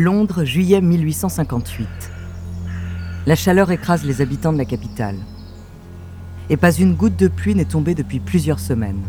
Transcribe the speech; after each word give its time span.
Londres, 0.00 0.44
juillet 0.44 0.80
1858. 0.80 1.88
La 3.26 3.34
chaleur 3.34 3.72
écrase 3.72 4.04
les 4.04 4.20
habitants 4.20 4.52
de 4.52 4.58
la 4.58 4.64
capitale. 4.64 5.16
Et 6.50 6.56
pas 6.56 6.70
une 6.70 6.94
goutte 6.94 7.18
de 7.18 7.26
pluie 7.26 7.56
n'est 7.56 7.64
tombée 7.64 7.96
depuis 7.96 8.20
plusieurs 8.20 8.60
semaines. 8.60 9.02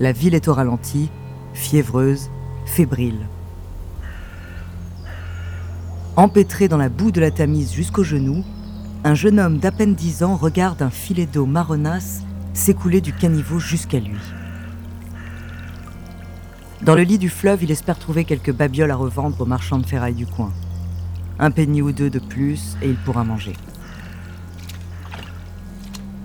La 0.00 0.10
ville 0.10 0.34
est 0.34 0.48
au 0.48 0.54
ralenti, 0.54 1.08
fiévreuse, 1.54 2.30
fébrile. 2.66 3.28
Empêtré 6.16 6.66
dans 6.66 6.78
la 6.78 6.88
boue 6.88 7.12
de 7.12 7.20
la 7.20 7.30
Tamise 7.30 7.72
jusqu'aux 7.72 8.02
genoux, 8.02 8.42
un 9.04 9.14
jeune 9.14 9.38
homme 9.38 9.58
d'à 9.58 9.70
peine 9.70 9.94
dix 9.94 10.24
ans 10.24 10.34
regarde 10.34 10.82
un 10.82 10.90
filet 10.90 11.26
d'eau 11.26 11.46
marronasse 11.46 12.22
s'écouler 12.54 13.00
du 13.00 13.12
caniveau 13.12 13.60
jusqu'à 13.60 14.00
lui. 14.00 14.18
Dans 16.84 16.96
le 16.96 17.02
lit 17.02 17.18
du 17.18 17.28
fleuve, 17.28 17.62
il 17.62 17.70
espère 17.70 17.96
trouver 17.96 18.24
quelques 18.24 18.52
babioles 18.52 18.90
à 18.90 18.96
revendre 18.96 19.40
aux 19.40 19.46
marchands 19.46 19.78
de 19.78 19.86
ferraille 19.86 20.14
du 20.14 20.26
coin. 20.26 20.50
Un 21.38 21.52
penny 21.52 21.80
ou 21.80 21.92
deux 21.92 22.10
de 22.10 22.18
plus 22.18 22.76
et 22.82 22.88
il 22.88 22.96
pourra 22.96 23.22
manger. 23.22 23.52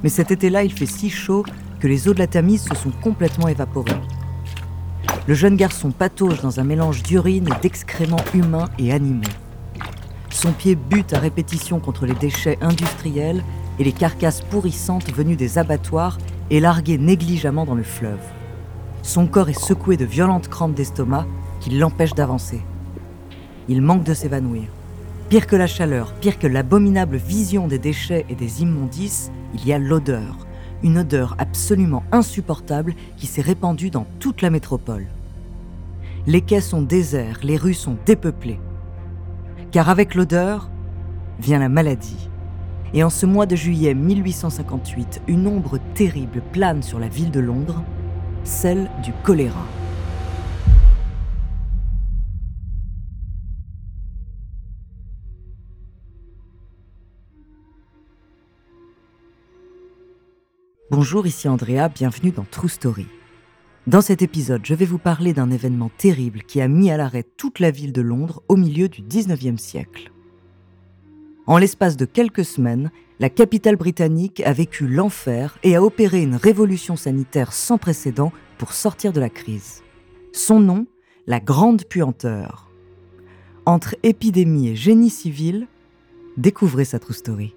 Mais 0.02 0.10
cet 0.10 0.32
été-là, 0.32 0.64
il 0.64 0.74
fait 0.74 0.88
si 0.88 1.12
chaud 1.12 1.46
que 1.80 1.88
les 1.88 2.08
eaux 2.08 2.16
de 2.16 2.20
la 2.20 2.26
Tamise 2.26 2.64
se 2.64 2.74
sont 2.74 2.90
complètement 2.90 3.48
évaporées. 3.48 4.02
Le 5.28 5.36
jeune 5.36 5.58
garçon 5.58 5.92
patauge 5.92 6.42
dans 6.42 6.60
un 6.60 6.64
mélange 6.64 7.04
d'urine 7.04 7.48
et 7.48 7.62
d'excréments 7.62 8.26
humains 8.34 8.70
et 8.80 8.92
animaux. 8.92 9.30
Son 10.32 10.54
pied 10.54 10.74
bute 10.74 11.14
à 11.14 11.20
répétition 11.20 11.80
contre 11.80 12.08
les 12.08 12.16
déchets 12.16 12.58
industriels 12.62 13.44
et 13.78 13.84
les 13.84 13.92
carcasses 13.92 14.42
pourrissantes 14.42 15.12
venues 15.14 15.36
des 15.36 15.60
abattoirs 15.60 16.18
et 16.50 16.60
larguées 16.60 16.98
négligemment 16.98 17.66
dans 17.66 17.76
le 17.76 17.84
fleuve. 17.84 18.18
Son 19.08 19.26
corps 19.26 19.48
est 19.48 19.60
secoué 19.60 19.96
de 19.96 20.04
violentes 20.04 20.50
crampes 20.50 20.76
d'estomac 20.76 21.26
qui 21.62 21.70
l'empêchent 21.70 22.14
d'avancer. 22.14 22.62
Il 23.70 23.82
manque 23.82 24.04
de 24.04 24.14
s'évanouir. 24.14 24.68
Pire 25.30 25.48
que 25.48 25.56
la 25.56 25.66
chaleur, 25.66 26.12
pire 26.12 26.38
que 26.38 26.46
l'abominable 26.46 27.16
vision 27.16 27.68
des 27.68 27.80
déchets 27.80 28.26
et 28.28 28.36
des 28.36 28.62
immondices, 28.62 29.32
il 29.54 29.66
y 29.66 29.72
a 29.72 29.80
l'odeur. 29.80 30.38
Une 30.84 30.98
odeur 30.98 31.36
absolument 31.40 32.04
insupportable 32.12 32.96
qui 33.16 33.28
s'est 33.28 33.42
répandue 33.42 33.92
dans 33.92 34.06
toute 34.20 34.42
la 34.42 34.50
métropole. 34.50 35.08
Les 36.26 36.42
quais 36.42 36.60
sont 36.60 36.82
déserts, 36.82 37.40
les 37.44 37.56
rues 37.56 37.74
sont 37.74 37.96
dépeuplées 38.06 38.60
car 39.72 39.90
avec 39.90 40.16
l'odeur 40.16 40.70
vient 41.40 41.60
la 41.60 41.70
maladie. 41.70 42.30
Et 42.94 43.04
en 43.04 43.10
ce 43.10 43.26
mois 43.26 43.46
de 43.46 43.56
juillet 43.56 43.94
1858, 43.94 45.22
une 45.28 45.48
ombre 45.48 45.78
terrible 45.94 46.42
plane 46.52 46.82
sur 46.82 47.00
la 47.00 47.10
ville 47.10 47.32
de 47.32 47.40
Londres, 47.40 47.84
celle 48.48 48.90
du 49.04 49.12
choléra. 49.24 49.66
Bonjour, 60.90 61.28
ici 61.28 61.50
Andrea, 61.50 61.90
bienvenue 61.94 62.32
dans 62.32 62.46
True 62.50 62.70
Story. 62.70 63.08
Dans 63.86 64.02
cet 64.02 64.22
épisode, 64.22 64.62
je 64.64 64.74
vais 64.74 64.86
vous 64.86 64.98
parler 64.98 65.34
d'un 65.34 65.52
événement 65.52 65.92
terrible 65.98 66.44
qui 66.44 66.62
a 66.62 66.70
mis 66.70 66.90
à 66.90 66.96
l'arrêt 66.96 67.24
toute 67.24 67.60
la 67.60 67.72
ville 67.72 67.92
de 67.92 68.02
Londres 68.02 68.42
au 68.48 68.56
milieu 68.56 68.88
du 68.88 69.02
19e 69.02 69.58
siècle. 69.58 70.12
En 71.48 71.58
l'espace 71.58 71.96
de 71.96 72.04
quelques 72.04 72.44
semaines, 72.44 72.92
la 73.22 73.30
capitale 73.30 73.78
britannique 73.78 74.42
a 74.42 74.52
vécu 74.52 74.86
l'enfer 74.86 75.58
et 75.64 75.78
a 75.78 75.82
opéré 75.82 76.22
une 76.22 76.36
révolution 76.36 76.98
sanitaire 76.98 77.54
sans 77.54 77.78
précédent 77.78 78.34
pour 78.58 78.74
sortir 78.74 79.14
de 79.14 79.22
la 79.22 79.30
crise. 79.30 79.82
Son 80.34 80.60
nom, 80.60 80.88
la 81.26 81.40
Grande 81.40 81.86
Puanteur. 81.86 82.70
Entre 83.66 83.96
épidémie 84.04 84.68
et 84.68 84.76
génie 84.76 85.10
civil, 85.10 85.68
découvrez 86.36 86.84
sa 86.84 87.00
true 87.00 87.14
story. 87.14 87.56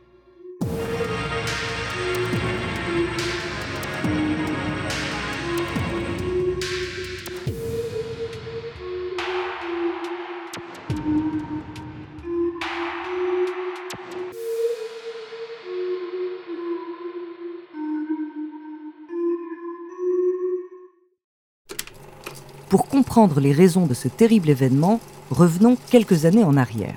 Pour 22.70 22.86
comprendre 22.86 23.41
les 23.41 23.50
raisons 23.50 23.86
de 23.86 23.94
ce 23.94 24.06
terrible 24.06 24.48
événement, 24.48 25.00
revenons 25.28 25.76
quelques 25.91 26.25
années 26.25 26.44
en 26.44 26.56
arrière. 26.56 26.94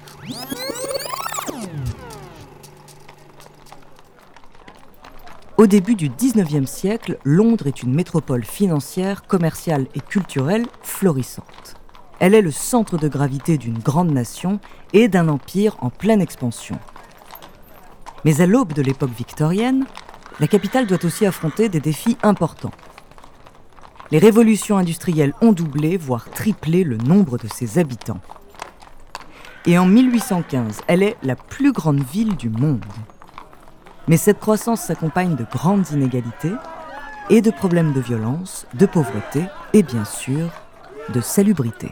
Au 5.58 5.66
début 5.66 5.96
du 5.96 6.10
19e 6.10 6.68
siècle, 6.68 7.18
Londres 7.24 7.66
est 7.66 7.82
une 7.82 7.96
métropole 7.96 8.46
financière, 8.46 9.26
commerciale 9.26 9.88
et 9.96 10.00
culturelle 10.00 10.68
florissante. 10.84 11.76
Elle 12.20 12.36
est 12.36 12.42
le 12.44 12.52
centre 12.52 13.00
de 13.00 13.08
gravité 13.08 13.58
d'une 13.58 13.80
grande 13.80 14.12
nation 14.12 14.60
et 14.94 15.08
d'un 15.08 15.28
empire 15.28 15.76
en 15.80 15.90
pleine 15.90 16.22
expansion. 16.22 16.78
Mais 18.26 18.42
à 18.42 18.46
l'aube 18.46 18.74
de 18.74 18.84
l'époque 18.84 19.18
victorienne, 19.18 19.88
la 20.40 20.46
capitale 20.46 20.86
doit 20.86 21.04
aussi 21.04 21.26
affronter 21.26 21.68
des 21.68 21.80
défis 21.80 22.18
importants 22.22 22.74
les 24.14 24.20
révolutions 24.20 24.78
industrielles 24.78 25.34
ont 25.42 25.54
doublé, 25.54 25.98
voire 25.98 26.30
triplé 26.30 26.84
le 26.84 26.98
nombre 26.98 27.40
de 27.40 27.48
ses 27.48 27.80
habitants. 27.80 28.20
Et 29.66 29.80
en 29.80 29.88
1815, 29.88 30.82
elle 30.86 31.02
est 31.02 31.18
la 31.24 31.36
plus 31.36 31.72
grande 31.72 32.04
ville 32.04 32.36
du 32.36 32.52
monde. 32.52 32.86
Mais 34.08 34.18
cette 34.18 34.40
croissance 34.40 34.82
s'accompagne 34.82 35.36
de 35.36 35.48
grandes 35.52 35.90
inégalités 35.90 36.52
et 37.32 37.42
de 37.42 37.50
problèmes 37.50 37.92
de 37.92 38.02
violence, 38.02 38.68
de 38.76 38.86
pauvreté 38.86 39.46
et 39.74 39.82
bien 39.82 40.06
sûr 40.06 40.48
de 41.12 41.20
salubrité. 41.20 41.90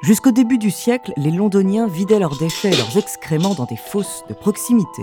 Jusqu'au 0.00 0.32
début 0.32 0.56
du 0.56 0.70
siècle, 0.70 1.12
les 1.18 1.30
Londoniens 1.30 1.86
vidaient 1.86 2.18
leurs 2.18 2.38
déchets 2.38 2.70
et 2.70 2.76
leurs 2.78 2.96
excréments 2.96 3.54
dans 3.54 3.66
des 3.66 3.76
fosses 3.76 4.24
de 4.30 4.32
proximité. 4.32 5.02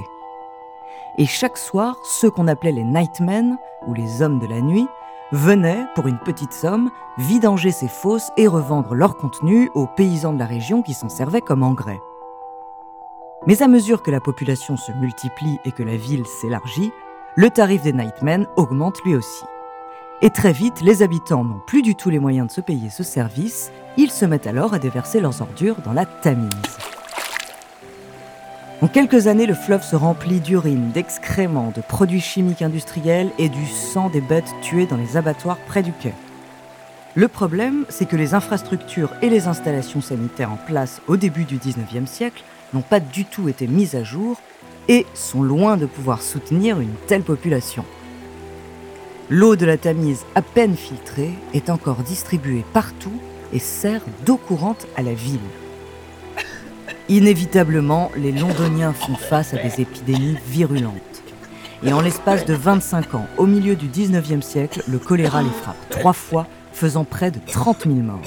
Et 1.17 1.25
chaque 1.25 1.57
soir, 1.57 1.97
ceux 2.03 2.31
qu'on 2.31 2.47
appelait 2.47 2.71
les 2.71 2.83
nightmen, 2.83 3.57
ou 3.87 3.93
les 3.93 4.21
hommes 4.21 4.39
de 4.39 4.47
la 4.47 4.61
nuit, 4.61 4.87
venaient, 5.31 5.85
pour 5.95 6.07
une 6.07 6.19
petite 6.19 6.53
somme, 6.53 6.89
vidanger 7.17 7.71
ces 7.71 7.87
fosses 7.87 8.31
et 8.37 8.47
revendre 8.47 8.95
leur 8.95 9.17
contenu 9.17 9.69
aux 9.73 9.87
paysans 9.87 10.33
de 10.33 10.39
la 10.39 10.45
région 10.45 10.81
qui 10.81 10.93
s'en 10.93 11.09
servaient 11.09 11.41
comme 11.41 11.63
engrais. 11.63 12.01
Mais 13.47 13.63
à 13.63 13.67
mesure 13.67 14.03
que 14.03 14.11
la 14.11 14.19
population 14.19 14.77
se 14.77 14.91
multiplie 14.91 15.59
et 15.65 15.71
que 15.71 15.83
la 15.83 15.97
ville 15.97 16.25
s'élargit, 16.25 16.91
le 17.35 17.49
tarif 17.49 17.81
des 17.81 17.93
nightmen 17.93 18.47
augmente 18.55 19.01
lui 19.03 19.15
aussi. 19.15 19.43
Et 20.21 20.29
très 20.29 20.51
vite, 20.51 20.81
les 20.81 21.01
habitants 21.01 21.43
n'ont 21.43 21.61
plus 21.65 21.81
du 21.81 21.95
tout 21.95 22.09
les 22.09 22.19
moyens 22.19 22.47
de 22.47 22.51
se 22.51 22.61
payer 22.61 22.89
ce 22.89 23.03
service, 23.03 23.71
ils 23.97 24.11
se 24.11 24.25
mettent 24.25 24.47
alors 24.47 24.73
à 24.73 24.79
déverser 24.79 25.19
leurs 25.19 25.41
ordures 25.41 25.81
dans 25.83 25.93
la 25.93 26.05
Tamise. 26.05 26.51
En 28.81 28.87
quelques 28.87 29.27
années, 29.27 29.45
le 29.45 29.53
fleuve 29.53 29.83
se 29.83 29.95
remplit 29.95 30.39
d'urine, 30.39 30.89
d'excréments, 30.89 31.71
de 31.75 31.81
produits 31.81 32.19
chimiques 32.19 32.63
industriels 32.63 33.29
et 33.37 33.47
du 33.47 33.67
sang 33.67 34.09
des 34.09 34.21
bêtes 34.21 34.55
tuées 34.63 34.87
dans 34.87 34.97
les 34.97 35.17
abattoirs 35.17 35.59
près 35.67 35.83
du 35.83 35.93
quai. 35.93 36.13
Le 37.13 37.27
problème, 37.27 37.85
c'est 37.89 38.07
que 38.07 38.15
les 38.15 38.33
infrastructures 38.33 39.11
et 39.21 39.29
les 39.29 39.47
installations 39.47 40.01
sanitaires 40.01 40.51
en 40.51 40.57
place 40.57 40.99
au 41.07 41.15
début 41.15 41.43
du 41.43 41.57
19e 41.57 42.07
siècle 42.07 42.43
n'ont 42.73 42.81
pas 42.81 42.99
du 42.99 43.23
tout 43.25 43.49
été 43.49 43.67
mises 43.67 43.93
à 43.93 44.03
jour 44.03 44.41
et 44.87 45.05
sont 45.13 45.43
loin 45.43 45.77
de 45.77 45.85
pouvoir 45.85 46.23
soutenir 46.23 46.79
une 46.79 46.95
telle 47.05 47.21
population. 47.21 47.85
L'eau 49.29 49.55
de 49.55 49.67
la 49.67 49.77
Tamise, 49.77 50.25
à 50.33 50.41
peine 50.41 50.75
filtrée, 50.75 51.33
est 51.53 51.69
encore 51.69 51.97
distribuée 51.97 52.65
partout 52.73 53.13
et 53.53 53.59
sert 53.59 54.01
d'eau 54.25 54.37
courante 54.37 54.87
à 54.95 55.03
la 55.03 55.13
ville. 55.13 55.39
Inévitablement, 57.11 58.09
les 58.15 58.31
Londoniens 58.31 58.93
font 58.93 59.15
face 59.15 59.53
à 59.53 59.57
des 59.57 59.81
épidémies 59.81 60.37
virulentes. 60.47 61.21
Et 61.83 61.91
en 61.91 61.99
l'espace 61.99 62.45
de 62.45 62.53
25 62.53 63.15
ans, 63.15 63.27
au 63.37 63.45
milieu 63.45 63.75
du 63.75 63.89
19e 63.89 64.41
siècle, 64.41 64.81
le 64.87 64.97
choléra 64.97 65.43
les 65.43 65.49
frappe 65.49 65.89
trois 65.89 66.13
fois, 66.13 66.47
faisant 66.71 67.03
près 67.03 67.29
de 67.29 67.39
30 67.45 67.83
000 67.83 67.95
morts. 67.95 68.21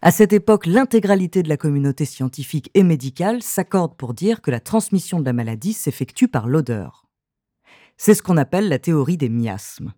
À 0.00 0.12
cette 0.12 0.32
époque, 0.32 0.64
l'intégralité 0.64 1.42
de 1.42 1.50
la 1.50 1.58
communauté 1.58 2.06
scientifique 2.06 2.70
et 2.72 2.82
médicale 2.82 3.42
s'accorde 3.42 3.96
pour 3.96 4.14
dire 4.14 4.40
que 4.40 4.50
la 4.50 4.60
transmission 4.60 5.20
de 5.20 5.26
la 5.26 5.34
maladie 5.34 5.74
s'effectue 5.74 6.26
par 6.26 6.48
l'odeur. 6.48 7.05
C'est 7.96 8.14
ce 8.14 8.22
qu'on 8.22 8.36
appelle 8.36 8.68
la 8.68 8.78
théorie 8.78 9.16
des 9.16 9.28
miasmes. 9.28 9.92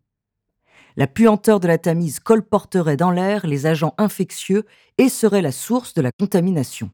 La 0.96 1.06
puanteur 1.06 1.60
de 1.60 1.68
la 1.68 1.78
Tamise 1.78 2.20
colporterait 2.20 2.96
dans 2.96 3.10
l'air 3.10 3.46
les 3.46 3.66
agents 3.66 3.94
infectieux 3.98 4.64
et 4.98 5.08
serait 5.08 5.42
la 5.42 5.52
source 5.52 5.94
de 5.94 6.02
la 6.02 6.10
contamination. 6.12 6.90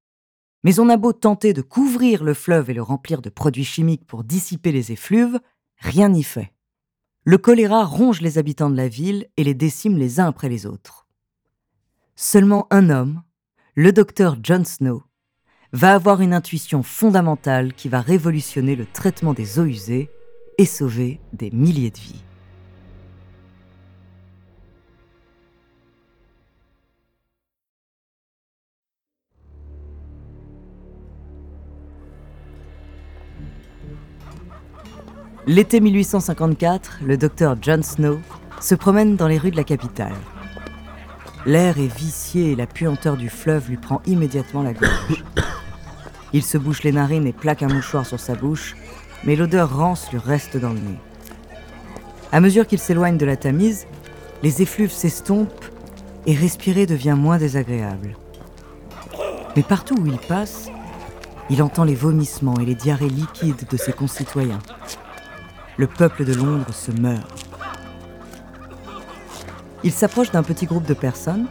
Mais 0.62 0.78
on 0.78 0.88
a 0.88 0.96
beau 0.96 1.12
tenter 1.12 1.52
de 1.52 1.62
couvrir 1.62 2.24
le 2.24 2.34
fleuve 2.34 2.70
et 2.70 2.74
le 2.74 2.82
remplir 2.82 3.22
de 3.22 3.30
produits 3.30 3.64
chimiques 3.64 4.06
pour 4.06 4.24
dissiper 4.24 4.72
les 4.72 4.92
effluves, 4.92 5.38
rien 5.78 6.08
n'y 6.08 6.22
fait. 6.22 6.52
Le 7.24 7.38
choléra 7.38 7.84
ronge 7.84 8.20
les 8.20 8.36
habitants 8.36 8.70
de 8.70 8.76
la 8.76 8.88
ville 8.88 9.26
et 9.36 9.44
les 9.44 9.54
décime 9.54 9.96
les 9.96 10.20
uns 10.20 10.26
après 10.26 10.48
les 10.48 10.66
autres. 10.66 11.06
Seulement 12.16 12.66
un 12.70 12.90
homme, 12.90 13.22
le 13.74 13.92
docteur 13.92 14.36
John 14.42 14.64
Snow, 14.64 15.02
va 15.72 15.94
avoir 15.94 16.20
une 16.20 16.34
intuition 16.34 16.82
fondamentale 16.82 17.72
qui 17.72 17.88
va 17.88 18.00
révolutionner 18.00 18.76
le 18.76 18.86
traitement 18.86 19.32
des 19.32 19.58
eaux 19.58 19.64
usées 19.64 20.10
et 20.58 20.66
sauver 20.66 21.20
des 21.32 21.50
milliers 21.50 21.90
de 21.90 21.98
vies. 21.98 22.24
L'été 35.46 35.80
1854, 35.80 37.00
le 37.04 37.18
docteur 37.18 37.56
John 37.60 37.82
Snow 37.82 38.18
se 38.62 38.74
promène 38.74 39.16
dans 39.16 39.28
les 39.28 39.36
rues 39.36 39.50
de 39.50 39.58
la 39.58 39.64
capitale. 39.64 40.14
L'air 41.44 41.78
est 41.78 41.94
vicié 41.94 42.52
et 42.52 42.56
la 42.56 42.66
puanteur 42.66 43.18
du 43.18 43.28
fleuve 43.28 43.68
lui 43.68 43.76
prend 43.76 44.00
immédiatement 44.06 44.62
la 44.62 44.72
gorge. 44.72 45.22
Il 46.32 46.42
se 46.42 46.56
bouche 46.56 46.82
les 46.82 46.92
narines 46.92 47.26
et 47.26 47.34
plaque 47.34 47.62
un 47.62 47.68
mouchoir 47.68 48.06
sur 48.06 48.18
sa 48.18 48.34
bouche, 48.34 48.74
mais 49.24 49.36
l'odeur 49.36 49.76
rance 49.76 50.10
lui 50.10 50.18
reste 50.18 50.56
dans 50.56 50.72
le 50.72 50.80
nez. 50.80 50.98
À 52.32 52.40
mesure 52.40 52.66
qu'il 52.66 52.78
s'éloigne 52.78 53.16
de 53.16 53.26
la 53.26 53.36
Tamise, 53.36 53.86
les 54.42 54.62
effluves 54.62 54.92
s'estompent 54.92 55.64
et 56.26 56.34
respirer 56.34 56.86
devient 56.86 57.16
moins 57.16 57.38
désagréable. 57.38 58.16
Mais 59.56 59.62
partout 59.62 59.96
où 59.96 60.06
il 60.06 60.18
passe, 60.18 60.68
il 61.50 61.62
entend 61.62 61.84
les 61.84 61.94
vomissements 61.94 62.58
et 62.58 62.64
les 62.64 62.74
diarrhées 62.74 63.08
liquides 63.08 63.68
de 63.70 63.76
ses 63.76 63.92
concitoyens 63.92 64.60
le 65.76 65.86
peuple 65.86 66.24
de 66.24 66.34
Londres 66.34 66.72
se 66.72 66.92
meurt. 66.92 67.46
Il 69.82 69.92
s'approche 69.92 70.30
d'un 70.30 70.42
petit 70.42 70.66
groupe 70.66 70.86
de 70.86 70.94
personnes. 70.94 71.46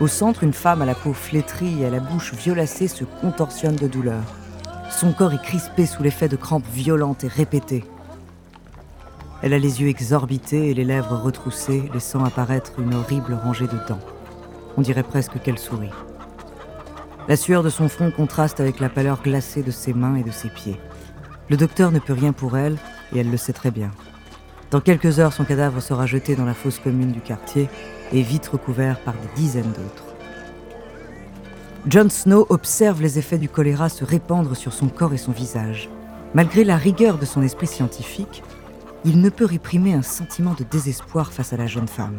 Au 0.00 0.06
centre, 0.06 0.44
une 0.44 0.52
femme 0.52 0.82
à 0.82 0.86
la 0.86 0.94
peau 0.94 1.12
flétrie 1.12 1.82
et 1.82 1.86
à 1.86 1.90
la 1.90 2.00
bouche 2.00 2.34
violacée 2.34 2.86
se 2.86 3.04
contorsionne 3.04 3.76
de 3.76 3.88
douleur. 3.88 4.22
Son 4.90 5.12
corps 5.12 5.32
est 5.32 5.42
crispé 5.42 5.86
sous 5.86 6.02
l'effet 6.02 6.28
de 6.28 6.36
crampes 6.36 6.66
violentes 6.72 7.24
et 7.24 7.28
répétées. 7.28 7.84
Elle 9.42 9.52
a 9.52 9.58
les 9.58 9.80
yeux 9.80 9.88
exorbités 9.88 10.70
et 10.70 10.74
les 10.74 10.84
lèvres 10.84 11.16
retroussées, 11.16 11.88
laissant 11.94 12.24
apparaître 12.24 12.72
une 12.80 12.94
horrible 12.94 13.34
rangée 13.34 13.66
de 13.66 13.78
dents. 13.86 14.00
On 14.76 14.80
dirait 14.80 15.02
presque 15.04 15.40
qu'elle 15.40 15.58
sourit. 15.58 15.92
La 17.28 17.36
sueur 17.36 17.62
de 17.62 17.70
son 17.70 17.88
front 17.88 18.10
contraste 18.10 18.58
avec 18.58 18.80
la 18.80 18.88
pâleur 18.88 19.22
glacée 19.22 19.62
de 19.62 19.70
ses 19.70 19.92
mains 19.92 20.16
et 20.16 20.24
de 20.24 20.30
ses 20.30 20.48
pieds. 20.48 20.80
Le 21.48 21.56
docteur 21.56 21.92
ne 21.92 21.98
peut 21.98 22.14
rien 22.14 22.32
pour 22.32 22.56
elle, 22.56 22.78
et 23.12 23.18
elle 23.20 23.30
le 23.30 23.36
sait 23.36 23.52
très 23.52 23.70
bien. 23.70 23.90
Dans 24.70 24.80
quelques 24.80 25.18
heures, 25.18 25.32
son 25.32 25.44
cadavre 25.44 25.80
sera 25.80 26.06
jeté 26.06 26.34
dans 26.34 26.44
la 26.44 26.54
fosse 26.54 26.78
commune 26.78 27.12
du 27.12 27.20
quartier 27.20 27.68
et 28.12 28.22
vite 28.22 28.48
recouvert 28.48 28.98
par 29.00 29.14
des 29.14 29.40
dizaines 29.40 29.72
d'autres. 29.72 30.07
John 31.86 32.10
Snow 32.10 32.46
observe 32.48 33.00
les 33.00 33.18
effets 33.18 33.38
du 33.38 33.48
choléra 33.48 33.88
se 33.88 34.04
répandre 34.04 34.56
sur 34.56 34.72
son 34.72 34.88
corps 34.88 35.14
et 35.14 35.18
son 35.18 35.32
visage. 35.32 35.88
Malgré 36.34 36.64
la 36.64 36.76
rigueur 36.76 37.18
de 37.18 37.24
son 37.24 37.42
esprit 37.42 37.68
scientifique, 37.68 38.42
il 39.04 39.20
ne 39.20 39.30
peut 39.30 39.44
réprimer 39.44 39.94
un 39.94 40.02
sentiment 40.02 40.54
de 40.54 40.64
désespoir 40.64 41.32
face 41.32 41.52
à 41.52 41.56
la 41.56 41.66
jeune 41.66 41.88
femme. 41.88 42.18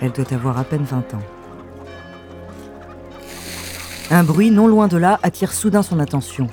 Elle 0.00 0.12
doit 0.12 0.32
avoir 0.32 0.58
à 0.58 0.64
peine 0.64 0.84
20 0.84 1.14
ans. 1.14 1.22
Un 4.10 4.24
bruit 4.24 4.50
non 4.50 4.68
loin 4.68 4.88
de 4.88 4.96
là 4.96 5.20
attire 5.22 5.52
soudain 5.52 5.82
son 5.82 6.00
attention. 6.00 6.46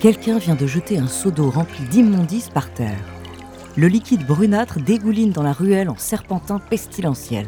Quelqu'un 0.00 0.38
vient 0.38 0.54
de 0.54 0.66
jeter 0.66 0.98
un 0.98 1.08
seau 1.08 1.30
d'eau 1.30 1.50
rempli 1.50 1.84
d'immondices 1.88 2.50
par 2.50 2.72
terre. 2.72 3.02
Le 3.76 3.88
liquide 3.88 4.26
brunâtre 4.26 4.78
dégouline 4.78 5.32
dans 5.32 5.42
la 5.42 5.52
ruelle 5.52 5.90
en 5.90 5.96
serpentin 5.96 6.60
pestilentiel. 6.60 7.46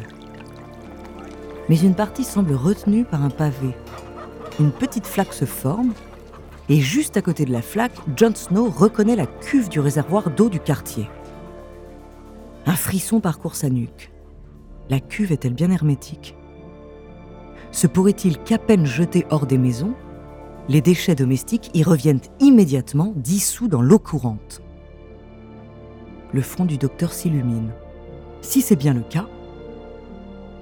Mais 1.69 1.79
une 1.79 1.95
partie 1.95 2.23
semble 2.23 2.53
retenue 2.53 3.03
par 3.03 3.23
un 3.23 3.29
pavé. 3.29 3.75
Une 4.59 4.71
petite 4.71 5.05
flaque 5.05 5.33
se 5.33 5.45
forme, 5.45 5.93
et 6.69 6.79
juste 6.79 7.17
à 7.17 7.21
côté 7.21 7.45
de 7.45 7.51
la 7.51 7.61
flaque, 7.61 7.95
Jon 8.15 8.33
Snow 8.33 8.69
reconnaît 8.69 9.15
la 9.15 9.25
cuve 9.25 9.69
du 9.69 9.79
réservoir 9.79 10.29
d'eau 10.29 10.49
du 10.49 10.59
quartier. 10.59 11.09
Un 12.65 12.75
frisson 12.75 13.19
parcourt 13.19 13.55
sa 13.55 13.69
nuque. 13.69 14.11
La 14.89 14.99
cuve 14.99 15.31
est-elle 15.31 15.53
bien 15.53 15.71
hermétique? 15.71 16.35
Se 17.71 17.87
pourrait-il 17.87 18.37
qu'à 18.39 18.57
peine 18.57 18.85
jeté 18.85 19.25
hors 19.29 19.45
des 19.45 19.57
maisons, 19.57 19.93
les 20.69 20.81
déchets 20.81 21.15
domestiques 21.15 21.69
y 21.73 21.83
reviennent 21.83 22.21
immédiatement 22.39 23.13
dissous 23.15 23.67
dans 23.67 23.81
l'eau 23.81 23.99
courante? 23.99 24.61
Le 26.33 26.41
front 26.41 26.65
du 26.65 26.77
docteur 26.77 27.13
s'illumine. 27.13 27.71
Si 28.41 28.61
c'est 28.61 28.75
bien 28.75 28.93
le 28.93 29.01
cas, 29.01 29.27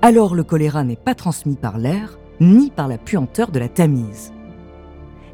alors 0.06 0.36
le 0.36 0.44
choléra 0.44 0.84
n'est 0.84 0.96
pas 0.96 1.16
transmis 1.16 1.56
par 1.56 1.80
l'air 1.80 2.19
ni 2.40 2.69
par 2.69 2.88
la 2.88 3.00
puanteur 3.00 3.50
de 3.50 3.57
la 3.57 3.68
Tamise. 3.68 4.34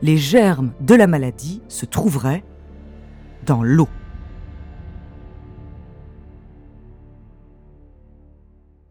Les 0.01 0.15
germes 0.15 0.71
de 0.79 0.95
la 0.95 1.07
maladie 1.07 1.61
se 1.67 1.85
trouveraient 1.85 2.45
dans 3.45 3.63
l'eau. 3.63 3.89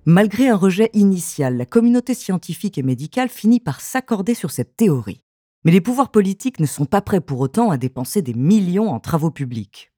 Malgré 0.05 0.51
un 0.51 0.57
rejet 0.57 0.91
initial, 0.93 1.57
la 1.57 1.65
communauté 1.65 2.13
scientifique 2.13 2.77
et 2.77 2.83
médicale 2.83 3.31
finit 3.31 3.61
par 3.61 3.81
s'accorder 3.81 4.35
sur 4.35 4.51
cette 4.51 4.77
théorie. 4.77 5.23
Mais 5.65 5.73
les 5.73 5.81
pouvoirs 5.81 6.11
politiques 6.11 6.61
ne 6.61 6.67
sont 6.67 6.85
pas 6.85 7.01
prêts 7.01 7.23
pour 7.23 7.41
autant 7.41 7.71
à 7.71 7.79
dépenser 7.79 8.21
des 8.21 8.35
millions 8.35 8.91
en 8.91 9.01
travaux 9.01 9.31
publics. 9.31 9.95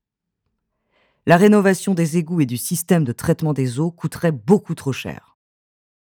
La 1.26 1.36
rénovation 1.36 1.92
des 1.92 2.18
égouts 2.18 2.40
et 2.40 2.46
du 2.46 2.56
système 2.56 3.02
de 3.02 3.12
traitement 3.12 3.52
des 3.52 3.80
eaux 3.80 3.90
coûterait 3.90 4.30
beaucoup 4.30 4.76
trop 4.76 4.92
cher. 4.92 5.31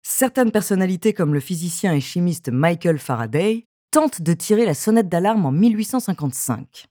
Certaines 0.03 0.51
personnalités 0.51 1.13
comme 1.13 1.33
le 1.33 1.39
physicien 1.39 1.93
et 1.93 2.01
chimiste 2.01 2.49
Michael 2.49 2.99
Faraday 2.99 3.65
tentent 3.91 4.21
de 4.21 4.33
tirer 4.33 4.65
la 4.65 4.73
sonnette 4.73 5.09
d'alarme 5.09 5.45
en 5.45 5.51
1855. 5.51 6.85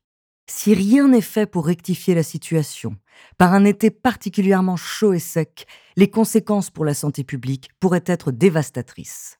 Si 0.51 0.75
rien 0.75 1.09
n'est 1.09 1.21
fait 1.21 1.47
pour 1.47 1.67
rectifier 1.67 2.15
la 2.15 2.23
situation, 2.23 2.97
par 3.39 3.55
un 3.55 3.65
été 3.65 3.91
particulièrement 3.91 4.77
chaud 4.77 5.13
et 5.13 5.19
sec, 5.19 5.67
les 5.97 6.11
conséquences 6.11 6.71
pour 6.71 6.85
la 6.85 6.95
santé 6.95 7.23
publique 7.23 7.71
pourraient 7.79 8.05
être 8.07 8.33
dévastatrices. 8.33 9.39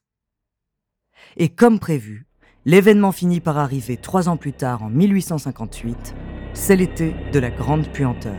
Et 1.37 1.49
comme 1.49 1.79
prévu, 1.79 2.27
L'événement 2.65 3.11
finit 3.11 3.41
par 3.41 3.59
arriver 3.59 3.97
trois 3.97 4.29
ans 4.29 4.37
plus 4.37 4.53
tard, 4.53 4.85
en 4.85 4.89
1858. 4.89 6.15
C'est 6.55 6.77
l'été 6.77 7.13
de 7.33 7.41
la 7.41 7.51
Grande 7.51 7.89
Puanteur. 7.89 8.37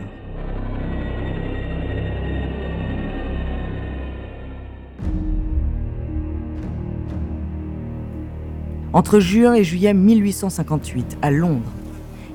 Entre 8.94 9.18
juin 9.18 9.54
et 9.54 9.64
juillet 9.64 9.92
1858, 9.92 11.18
à 11.20 11.32
Londres, 11.32 11.72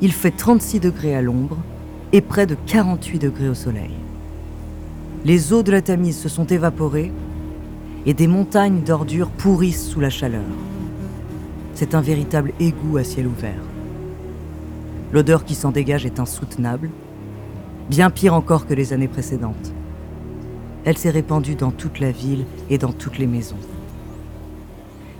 il 0.02 0.12
fait 0.12 0.32
36 0.32 0.82
degrés 0.82 1.16
à 1.16 1.22
l'ombre 1.22 1.56
et 2.12 2.20
près 2.20 2.46
de 2.46 2.58
48 2.66 3.18
degrés 3.18 3.48
au 3.48 3.54
soleil. 3.54 3.92
Les 5.24 5.54
eaux 5.54 5.64
de 5.64 5.72
la 5.72 5.82
Tamise 5.82 6.20
se 6.20 6.28
sont 6.28 6.46
évaporées 6.46 7.14
et 8.06 8.14
des 8.14 8.28
montagnes 8.28 8.82
d'ordures 8.82 9.30
pourrissent 9.30 9.88
sous 9.88 10.02
la 10.02 10.10
chaleur. 10.10 10.44
C'est 11.76 11.96
un 11.96 12.02
véritable 12.02 12.52
égout 12.60 12.98
à 12.98 13.06
ciel 13.06 13.28
ouvert. 13.28 13.64
L'odeur 15.14 15.46
qui 15.46 15.56
s'en 15.56 15.72
dégage 15.72 16.06
est 16.06 16.20
insoutenable, 16.20 16.90
bien 17.90 18.10
pire 18.10 18.34
encore 18.34 18.68
que 18.68 18.74
les 18.74 18.92
années 18.92 19.08
précédentes. 19.08 19.74
Elle 20.84 20.98
s'est 20.98 21.10
répandue 21.10 21.56
dans 21.56 21.72
toute 21.72 22.02
la 22.02 22.12
ville 22.12 22.44
et 22.70 22.78
dans 22.78 22.92
toutes 22.92 23.18
les 23.18 23.28
maisons. 23.28 23.56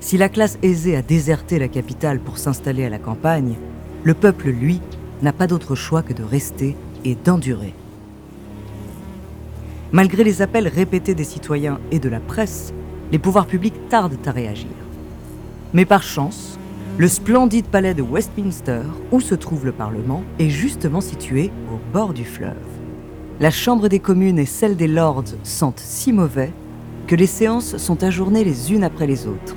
Si 0.02 0.18
la 0.18 0.30
classe 0.30 0.58
aisée 0.64 0.96
a 0.96 1.02
déserté 1.02 1.60
la 1.60 1.68
capitale 1.68 2.20
pour 2.20 2.38
s'installer 2.38 2.86
à 2.86 2.90
la 2.90 3.00
campagne, 3.00 3.56
le 4.04 4.14
peuple, 4.14 4.50
lui, 4.50 4.80
n'a 5.22 5.34
pas 5.34 5.48
d'autre 5.48 5.76
choix 5.76 6.02
que 6.02 6.14
de 6.14 6.24
rester 6.24 6.76
et 7.04 7.16
d'endurer. 7.16 7.74
Malgré 9.92 10.24
les 10.24 10.42
appels 10.42 10.68
répétés 10.68 11.16
des 11.16 11.24
citoyens 11.24 11.80
et 11.92 12.00
de 12.00 12.10
la 12.10 12.20
presse, 12.20 12.74
les 13.12 13.20
pouvoirs 13.20 13.48
publics 13.48 13.90
tardent 13.90 14.18
à 14.26 14.32
réagir. 14.32 14.70
Mais 15.74 15.86
par 15.86 16.04
chance, 16.04 16.58
le 16.98 17.08
splendide 17.08 17.66
palais 17.66 17.94
de 17.94 18.02
Westminster, 18.02 18.82
où 19.12 19.20
se 19.20 19.36
trouve 19.36 19.66
le 19.66 19.72
Parlement, 19.72 20.24
est 20.38 20.50
justement 20.50 21.02
situé 21.02 21.52
au 21.74 21.80
bord 21.94 22.14
du 22.14 22.24
fleuve. 22.24 22.56
La 23.40 23.52
Chambre 23.52 23.88
des 23.88 24.00
communes 24.00 24.40
et 24.40 24.46
celle 24.46 24.76
des 24.76 24.88
lords 24.88 25.24
sentent 25.44 25.82
si 25.84 26.14
mauvais 26.14 26.52
que 27.08 27.16
les 27.16 27.26
séances 27.26 27.78
sont 27.78 28.04
ajournées 28.04 28.44
les 28.44 28.72
unes 28.74 28.84
après 28.84 29.08
les 29.08 29.28
autres. 29.28 29.56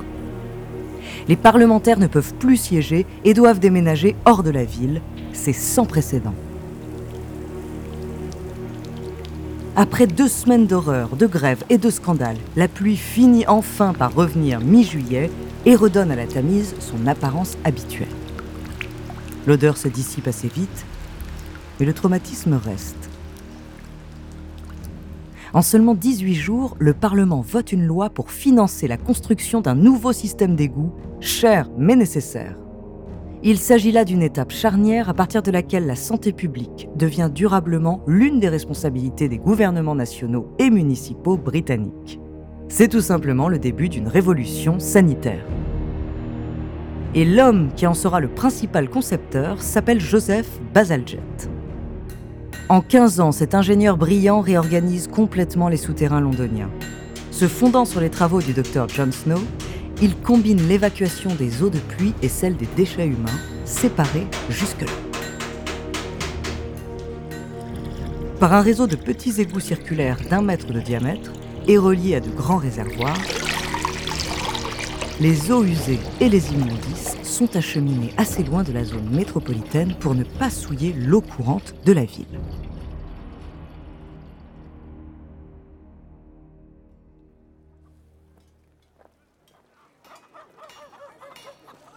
Les 1.29 1.37
parlementaires 1.37 1.99
ne 1.99 2.07
peuvent 2.07 2.35
plus 2.35 2.57
siéger 2.57 3.07
et 3.25 3.35
doivent 3.35 3.61
déménager 3.61 4.17
hors 4.25 4.43
de 4.43 4.51
la 4.51 4.65
ville. 4.65 5.01
C'est 5.33 5.53
sans 5.53 5.87
précédent. 5.87 6.35
Après 9.75 10.07
deux 10.07 10.29
semaines 10.29 10.67
d'horreur, 10.67 11.17
de 11.17 11.27
grève 11.27 11.65
et 11.71 11.79
de 11.79 11.89
scandale, 11.89 12.37
la 12.57 12.69
pluie 12.69 12.97
finit 12.97 13.47
enfin 13.47 13.95
par 13.95 14.15
revenir 14.15 14.61
mi-juillet 14.61 15.31
et 15.65 15.77
redonne 15.77 16.11
à 16.11 16.17
la 16.17 16.27
Tamise 16.27 16.75
son 16.79 17.07
apparence 17.07 17.57
habituelle. 17.65 18.09
L'odeur 19.47 19.79
se 19.79 19.89
dissipe 19.89 20.29
assez 20.29 20.49
vite, 20.49 20.85
mais 21.81 21.87
le 21.87 21.95
traumatisme 21.95 22.55
reste. 22.55 23.12
En 25.55 25.61
seulement 25.61 25.95
18 25.95 26.35
jours, 26.35 26.77
le 26.79 26.95
Parlement 26.95 27.43
vote 27.43 27.73
une 27.73 27.85
loi 27.85 28.09
pour 28.09 28.31
financer 28.31 28.89
la 28.89 28.97
construction 28.97 29.61
d'un 29.61 29.75
nouveau 29.75 30.13
système 30.13 30.57
d'égout, 30.57 30.93
cher 31.21 31.69
mais 31.77 31.95
nécessaire. 31.95 32.57
Il 33.43 33.59
s'agit 33.59 33.93
là 33.93 34.05
d'une 34.05 34.23
étape 34.23 34.53
charnière 34.53 35.11
à 35.11 35.15
partir 35.15 35.43
de 35.43 35.51
laquelle 35.51 35.87
la 35.87 35.97
santé 35.97 36.33
publique 36.33 36.89
devient 36.97 37.31
durablement 37.33 38.03
l'une 38.07 38.41
des 38.41 38.49
responsabilités 38.49 39.29
des 39.29 39.39
gouvernements 39.39 39.95
nationaux 39.95 40.49
et 40.59 40.71
municipaux 40.71 41.37
britanniques. 41.37 42.19
C'est 42.69 42.89
tout 42.89 43.03
simplement 43.03 43.51
le 43.51 43.59
début 43.59 43.91
d'une 43.91 44.09
révolution 44.09 44.79
sanitaire. 44.79 45.45
Et 47.15 47.27
l'homme 47.27 47.73
qui 47.77 47.87
en 47.87 47.93
sera 47.93 48.21
le 48.21 48.29
principal 48.29 48.89
concepteur 48.89 49.61
s'appelle 49.61 50.01
Joseph 50.01 50.61
Bazalgette. 50.73 51.52
En 52.69 52.81
15 52.81 53.21
ans, 53.21 53.33
cet 53.33 53.55
ingénieur 53.55 53.97
brillant 53.97 54.41
réorganise 54.41 55.09
complètement 55.09 55.69
les 55.69 55.77
souterrains 55.77 56.21
londoniens. 56.21 56.71
Se 57.31 57.49
fondant 57.49 57.85
sur 57.85 58.01
les 58.01 58.11
travaux 58.11 58.41
du 58.41 58.53
docteur 58.53 58.89
John 58.89 59.13
Snow, 59.13 59.41
il 60.01 60.17
combine 60.17 60.67
l'évacuation 60.69 61.35
des 61.35 61.63
eaux 61.63 61.71
de 61.71 61.79
pluie 61.79 62.15
et 62.23 62.29
celle 62.29 62.57
des 62.57 62.69
déchets 62.77 63.07
humains, 63.07 63.39
séparés 63.65 64.27
jusque-là. 64.49 64.93
Par 68.41 68.53
un 68.55 68.61
réseau 68.61 68.87
de 68.87 68.97
petits 68.97 69.41
égouts 69.41 69.61
circulaires 69.61 70.19
d'un 70.31 70.43
mètre 70.43 70.73
de 70.73 70.81
diamètre 70.81 71.33
et 71.69 71.79
reliés 71.79 72.17
à 72.17 72.21
de 72.21 72.31
grands 72.31 72.57
réservoirs, 72.57 73.19
les 75.23 75.53
eaux 75.53 75.63
usées 75.63 76.01
et 76.21 76.29
les 76.29 76.53
immondices 76.53 77.17
sont 77.23 77.55
acheminées 77.55 78.13
assez 78.17 78.43
loin 78.43 78.65
de 78.65 78.73
la 78.73 78.83
zone 78.83 79.09
métropolitaine 79.09 79.95
pour 79.95 80.17
ne 80.17 80.25
pas 80.25 80.51
souiller 80.51 80.93
l'eau 80.95 81.21
courante 81.21 81.75
de 81.87 81.93
la 81.93 82.05
ville. 82.05 82.41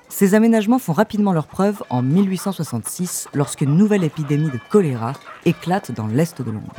Ces 0.07 0.35
aménagements 0.35 0.77
font 0.77 0.93
rapidement 0.93 1.33
leur 1.33 1.47
preuve 1.47 1.81
en 1.89 2.03
1866 2.03 3.29
lorsqu'une 3.33 3.75
nouvelle 3.75 4.03
épidémie 4.03 4.51
de 4.51 4.59
choléra 4.69 5.13
éclate 5.45 5.91
dans 5.91 6.05
l'est 6.05 6.43
de 6.43 6.51
Londres. 6.51 6.75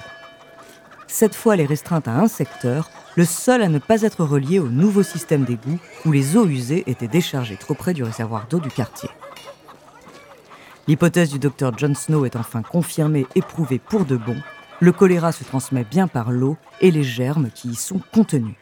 Cette 1.09 1.35
fois, 1.35 1.55
elle 1.55 1.61
est 1.61 1.67
restreinte 1.67 2.09
à 2.09 2.19
un 2.19 2.29
secteur, 2.29 2.91
le 3.17 3.25
seul 3.25 3.63
à 3.63 3.69
ne 3.69 3.79
pas 3.79 4.03
être 4.03 4.25
relié 4.25 4.59
au 4.59 4.69
nouveau 4.69 5.03
système 5.03 5.45
d'égout 5.45 5.79
où 6.05 6.13
les 6.13 6.37
eaux 6.37 6.47
usées 6.47 6.85
étaient 6.87 7.09
déchargées 7.09 7.57
trop 7.57 7.75
près 7.75 7.95
du 7.95 8.03
réservoir 8.03 8.47
d'eau 8.49 8.59
du 8.59 8.69
quartier. 8.69 9.09
L'hypothèse 10.89 11.31
du 11.31 11.39
docteur 11.39 11.77
John 11.77 11.95
Snow 11.95 12.27
est 12.27 12.37
enfin 12.37 12.63
confirmée 12.63 13.27
et 13.35 13.43
prouvée 13.43 13.79
pour 13.79 14.05
de 14.05 14.17
bon. 14.17 14.37
Le 14.81 14.93
choléra 14.93 15.33
se 15.33 15.43
transmet 15.43 15.85
bien 15.85 16.07
par 16.07 16.31
l'eau 16.31 16.57
et 16.81 16.91
les 16.91 17.03
germes 17.03 17.51
qui 17.55 17.71
y 17.71 17.75
sont 17.75 18.01
contenus. 18.13 18.55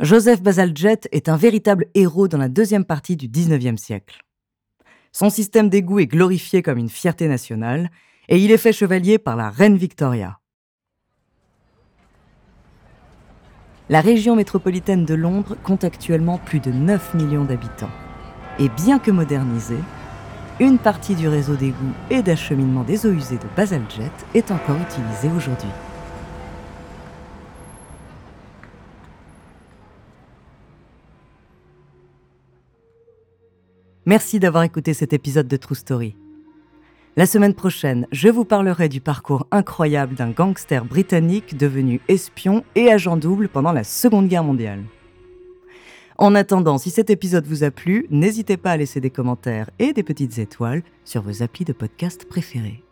Joseph 0.00 0.40
Bazalgette 0.40 1.08
est 1.12 1.28
un 1.28 1.36
véritable 1.36 1.86
héros 1.94 2.26
dans 2.26 2.38
la 2.38 2.48
deuxième 2.48 2.86
partie 2.86 3.16
du 3.16 3.28
XIXe 3.28 3.80
siècle. 3.80 4.22
Son 5.12 5.28
système 5.28 5.68
d'égout 5.68 5.98
est 5.98 6.06
glorifié 6.06 6.62
comme 6.62 6.78
une 6.78 6.88
fierté 6.88 7.26
nationale 7.26 7.90
et 8.28 8.38
il 8.38 8.52
est 8.52 8.58
fait 8.58 8.72
chevalier 8.72 9.18
par 9.18 9.36
la 9.36 9.50
reine 9.50 9.76
Victoria. 9.76 10.38
La 13.88 14.00
région 14.00 14.36
métropolitaine 14.36 15.04
de 15.04 15.14
Londres 15.14 15.56
compte 15.64 15.82
actuellement 15.82 16.38
plus 16.38 16.60
de 16.60 16.70
9 16.70 17.14
millions 17.14 17.44
d'habitants. 17.44 17.90
Et 18.60 18.68
bien 18.68 19.00
que 19.00 19.10
modernisée, 19.10 19.82
une 20.60 20.78
partie 20.78 21.16
du 21.16 21.26
réseau 21.26 21.56
d'égout 21.56 21.92
et 22.08 22.22
d'acheminement 22.22 22.84
des 22.84 23.04
eaux 23.04 23.12
usées 23.12 23.38
de 23.38 23.56
Bazalgette 23.56 24.26
est 24.34 24.52
encore 24.52 24.76
utilisée 24.76 25.34
aujourd'hui. 25.36 25.70
Merci 34.06 34.40
d'avoir 34.40 34.62
écouté 34.62 34.94
cet 34.94 35.12
épisode 35.12 35.46
de 35.46 35.56
True 35.58 35.74
Story. 35.74 36.16
La 37.16 37.26
semaine 37.26 37.52
prochaine, 37.52 38.06
je 38.12 38.28
vous 38.28 38.46
parlerai 38.46 38.88
du 38.88 39.02
parcours 39.02 39.46
incroyable 39.50 40.14
d'un 40.14 40.30
gangster 40.30 40.86
britannique 40.86 41.58
devenu 41.58 42.00
espion 42.08 42.64
et 42.74 42.90
agent 42.90 43.18
double 43.18 43.50
pendant 43.50 43.72
la 43.72 43.84
Seconde 43.84 44.28
Guerre 44.28 44.44
mondiale. 44.44 44.84
En 46.16 46.34
attendant, 46.34 46.78
si 46.78 46.88
cet 46.88 47.10
épisode 47.10 47.46
vous 47.46 47.62
a 47.62 47.70
plu, 47.70 48.06
n'hésitez 48.08 48.56
pas 48.56 48.72
à 48.72 48.76
laisser 48.78 49.00
des 49.02 49.10
commentaires 49.10 49.68
et 49.78 49.92
des 49.92 50.02
petites 50.02 50.38
étoiles 50.38 50.82
sur 51.04 51.20
vos 51.20 51.42
applis 51.42 51.66
de 51.66 51.74
podcast 51.74 52.26
préférés. 52.26 52.82